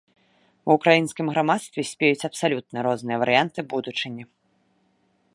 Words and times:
Ва 0.69 0.73
ўкраінскім 0.77 1.25
грамадстве 1.33 1.81
спеюць 1.91 2.27
абсалютна 2.29 2.77
розныя 2.87 3.17
варыянты 3.25 3.59
будучыні. 3.75 4.23